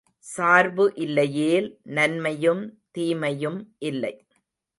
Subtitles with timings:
[0.25, 1.67] சார்பு இல்லையேல்
[1.91, 2.63] நன்மையும்
[2.91, 3.59] தீமையும்
[3.83, 4.13] இல்லை.